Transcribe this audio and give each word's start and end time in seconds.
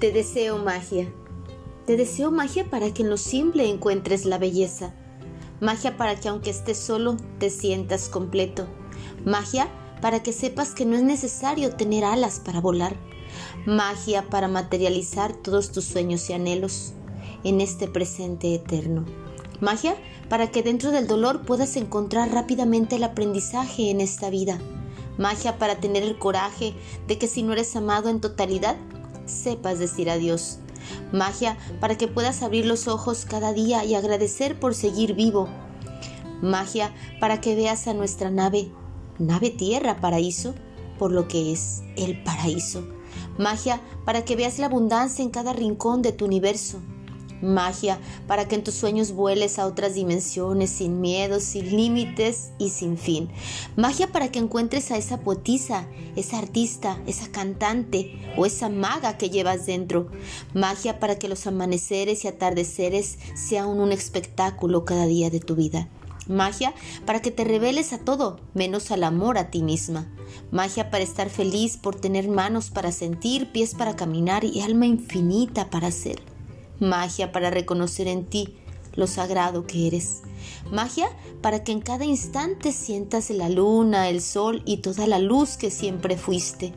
Te 0.00 0.12
deseo 0.12 0.56
magia. 0.56 1.12
Te 1.84 1.98
deseo 1.98 2.30
magia 2.30 2.70
para 2.70 2.90
que 2.94 3.02
en 3.02 3.10
lo 3.10 3.18
simple 3.18 3.68
encuentres 3.68 4.24
la 4.24 4.38
belleza. 4.38 4.94
Magia 5.60 5.98
para 5.98 6.18
que 6.18 6.30
aunque 6.30 6.48
estés 6.48 6.78
solo 6.78 7.18
te 7.38 7.50
sientas 7.50 8.08
completo. 8.08 8.66
Magia 9.26 9.68
para 10.00 10.22
que 10.22 10.32
sepas 10.32 10.72
que 10.72 10.86
no 10.86 10.96
es 10.96 11.02
necesario 11.02 11.76
tener 11.76 12.06
alas 12.06 12.40
para 12.40 12.62
volar. 12.62 12.96
Magia 13.66 14.30
para 14.30 14.48
materializar 14.48 15.34
todos 15.34 15.70
tus 15.70 15.84
sueños 15.84 16.30
y 16.30 16.32
anhelos 16.32 16.94
en 17.44 17.60
este 17.60 17.86
presente 17.86 18.54
eterno. 18.54 19.04
Magia 19.60 19.96
para 20.30 20.50
que 20.50 20.62
dentro 20.62 20.92
del 20.92 21.08
dolor 21.08 21.42
puedas 21.42 21.76
encontrar 21.76 22.32
rápidamente 22.32 22.96
el 22.96 23.04
aprendizaje 23.04 23.90
en 23.90 24.00
esta 24.00 24.30
vida. 24.30 24.58
Magia 25.18 25.58
para 25.58 25.78
tener 25.78 26.04
el 26.04 26.18
coraje 26.18 26.72
de 27.06 27.18
que 27.18 27.26
si 27.26 27.42
no 27.42 27.52
eres 27.52 27.76
amado 27.76 28.08
en 28.08 28.22
totalidad, 28.22 28.78
sepas 29.30 29.78
decir 29.78 30.10
adiós. 30.10 30.58
Magia 31.12 31.56
para 31.80 31.96
que 31.96 32.08
puedas 32.08 32.42
abrir 32.42 32.66
los 32.66 32.88
ojos 32.88 33.24
cada 33.24 33.52
día 33.52 33.84
y 33.84 33.94
agradecer 33.94 34.58
por 34.58 34.74
seguir 34.74 35.14
vivo. 35.14 35.48
Magia 36.42 36.92
para 37.20 37.40
que 37.40 37.54
veas 37.54 37.86
a 37.86 37.94
nuestra 37.94 38.30
nave, 38.30 38.70
nave 39.18 39.50
tierra 39.50 40.00
paraíso, 40.00 40.54
por 40.98 41.12
lo 41.12 41.28
que 41.28 41.52
es 41.52 41.82
el 41.96 42.22
paraíso. 42.22 42.86
Magia 43.38 43.80
para 44.04 44.24
que 44.24 44.36
veas 44.36 44.58
la 44.58 44.66
abundancia 44.66 45.22
en 45.22 45.30
cada 45.30 45.52
rincón 45.52 46.02
de 46.02 46.12
tu 46.12 46.24
universo 46.24 46.80
magia 47.42 47.98
para 48.26 48.46
que 48.48 48.54
en 48.54 48.64
tus 48.64 48.74
sueños 48.74 49.12
vueles 49.12 49.58
a 49.58 49.66
otras 49.66 49.94
dimensiones 49.94 50.70
sin 50.70 51.00
miedos, 51.00 51.42
sin 51.42 51.76
límites 51.76 52.50
y 52.58 52.70
sin 52.70 52.98
fin. 52.98 53.28
Magia 53.76 54.08
para 54.08 54.30
que 54.30 54.38
encuentres 54.38 54.90
a 54.90 54.96
esa 54.96 55.20
poetisa, 55.20 55.86
esa 56.16 56.38
artista, 56.38 57.00
esa 57.06 57.30
cantante 57.30 58.18
o 58.36 58.46
esa 58.46 58.68
maga 58.68 59.16
que 59.16 59.30
llevas 59.30 59.66
dentro. 59.66 60.10
Magia 60.54 61.00
para 61.00 61.18
que 61.18 61.28
los 61.28 61.46
amaneceres 61.46 62.24
y 62.24 62.28
atardeceres 62.28 63.18
sean 63.34 63.68
un 63.68 63.92
espectáculo 63.92 64.84
cada 64.84 65.06
día 65.06 65.30
de 65.30 65.40
tu 65.40 65.54
vida. 65.56 65.88
Magia 66.28 66.74
para 67.06 67.20
que 67.20 67.32
te 67.32 67.44
reveles 67.44 67.92
a 67.92 67.98
todo, 67.98 68.38
menos 68.54 68.90
al 68.92 69.02
amor 69.02 69.36
a 69.36 69.50
ti 69.50 69.62
misma. 69.62 70.06
Magia 70.52 70.90
para 70.90 71.02
estar 71.02 71.28
feliz 71.28 71.76
por 71.76 71.96
tener 71.96 72.28
manos 72.28 72.70
para 72.70 72.92
sentir, 72.92 73.50
pies 73.50 73.74
para 73.74 73.96
caminar 73.96 74.44
y 74.44 74.60
alma 74.60 74.86
infinita 74.86 75.70
para 75.70 75.90
ser 75.90 76.29
magia 76.80 77.30
para 77.30 77.50
reconocer 77.50 78.08
en 78.08 78.24
ti 78.24 78.56
lo 78.94 79.06
sagrado 79.06 79.66
que 79.66 79.86
eres, 79.86 80.22
magia 80.70 81.08
para 81.40 81.62
que 81.62 81.72
en 81.72 81.80
cada 81.80 82.04
instante 82.04 82.72
sientas 82.72 83.30
la 83.30 83.48
luna, 83.48 84.08
el 84.08 84.20
sol 84.20 84.62
y 84.64 84.78
toda 84.78 85.06
la 85.06 85.18
luz 85.18 85.56
que 85.56 85.70
siempre 85.70 86.16
fuiste, 86.16 86.72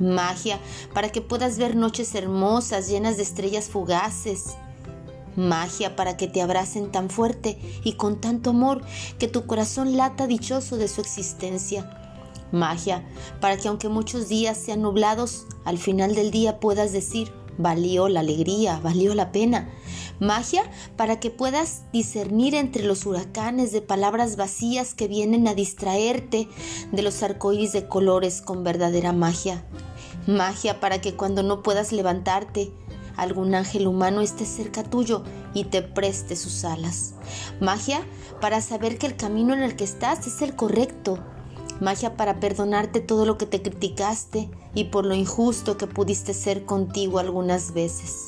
magia 0.00 0.58
para 0.94 1.10
que 1.10 1.20
puedas 1.20 1.58
ver 1.58 1.76
noches 1.76 2.14
hermosas 2.14 2.88
llenas 2.88 3.16
de 3.16 3.24
estrellas 3.24 3.68
fugaces, 3.68 4.56
magia 5.36 5.94
para 5.96 6.16
que 6.16 6.26
te 6.26 6.40
abracen 6.40 6.90
tan 6.90 7.10
fuerte 7.10 7.58
y 7.84 7.92
con 7.94 8.20
tanto 8.20 8.50
amor 8.50 8.82
que 9.18 9.28
tu 9.28 9.46
corazón 9.46 9.96
lata 9.96 10.26
dichoso 10.26 10.76
de 10.76 10.88
su 10.88 11.00
existencia. 11.00 11.94
Magia 12.50 13.06
para 13.40 13.58
que 13.58 13.68
aunque 13.68 13.90
muchos 13.90 14.28
días 14.28 14.56
sean 14.56 14.80
nublados, 14.80 15.46
al 15.64 15.76
final 15.76 16.14
del 16.14 16.30
día 16.30 16.60
puedas 16.60 16.92
decir, 16.92 17.30
valió 17.58 18.08
la 18.08 18.20
alegría, 18.20 18.80
valió 18.82 19.14
la 19.14 19.32
pena. 19.32 19.68
Magia 20.20 20.62
para 20.96 21.20
que 21.20 21.30
puedas 21.30 21.82
discernir 21.92 22.54
entre 22.54 22.84
los 22.84 23.06
huracanes 23.06 23.70
de 23.70 23.82
palabras 23.82 24.36
vacías 24.36 24.94
que 24.94 25.06
vienen 25.06 25.46
a 25.46 25.54
distraerte 25.54 26.48
de 26.90 27.02
los 27.02 27.22
arcoíris 27.22 27.72
de 27.72 27.86
colores 27.86 28.40
con 28.40 28.64
verdadera 28.64 29.12
magia. 29.12 29.64
Magia 30.26 30.80
para 30.80 31.00
que 31.00 31.14
cuando 31.14 31.42
no 31.42 31.62
puedas 31.62 31.92
levantarte, 31.92 32.72
algún 33.16 33.54
ángel 33.54 33.86
humano 33.86 34.20
esté 34.20 34.46
cerca 34.46 34.82
tuyo 34.82 35.22
y 35.54 35.64
te 35.64 35.82
preste 35.82 36.36
sus 36.36 36.64
alas. 36.64 37.14
Magia 37.60 38.00
para 38.40 38.60
saber 38.60 38.98
que 38.98 39.06
el 39.06 39.16
camino 39.16 39.54
en 39.54 39.62
el 39.62 39.76
que 39.76 39.84
estás 39.84 40.26
es 40.26 40.42
el 40.42 40.54
correcto 40.54 41.18
magia 41.80 42.16
para 42.16 42.40
perdonarte 42.40 43.00
todo 43.00 43.24
lo 43.24 43.38
que 43.38 43.46
te 43.46 43.62
criticaste 43.62 44.48
y 44.74 44.84
por 44.84 45.04
lo 45.04 45.14
injusto 45.14 45.76
que 45.76 45.86
pudiste 45.86 46.34
ser 46.34 46.64
contigo 46.64 47.18
algunas 47.18 47.72
veces. 47.72 48.26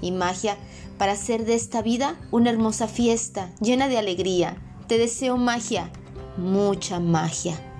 Y 0.00 0.12
magia 0.12 0.56
para 0.98 1.12
hacer 1.12 1.44
de 1.44 1.54
esta 1.54 1.82
vida 1.82 2.16
una 2.30 2.50
hermosa 2.50 2.88
fiesta 2.88 3.50
llena 3.60 3.88
de 3.88 3.98
alegría. 3.98 4.56
Te 4.86 4.98
deseo 4.98 5.36
magia, 5.36 5.90
mucha 6.36 7.00
magia. 7.00 7.73